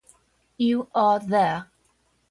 You 0.57 0.87
are 0.95 1.19
there. 1.19 1.69